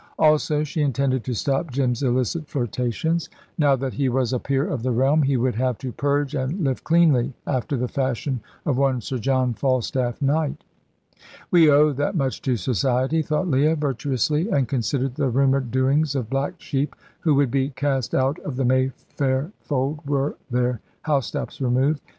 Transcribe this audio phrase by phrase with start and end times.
[0.17, 3.29] Also, she intended to stop Jim's illicit flirtations.
[3.59, 6.63] Now that he was a peer of the realm he would have "to purge and
[6.63, 10.63] live cleanly," after the fashion of one Sir John Falstaff, Knight.
[11.51, 16.31] "We owe that much to society," thought Leah, virtuously, and considered the rumoured doings of
[16.31, 22.01] black sheep who would be cast out of the Mayfair fold were their housetops removed.